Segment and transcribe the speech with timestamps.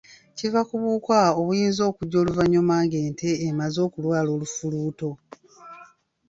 [0.37, 5.09] Kiva ku buwuka obuyinza okujja oluvannyuma ng’ente emaze okulwala olufuluuto.